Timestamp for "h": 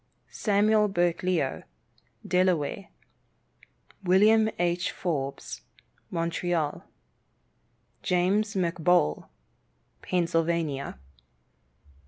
4.57-4.89